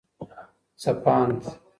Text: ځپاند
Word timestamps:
ځپاند 0.81 1.41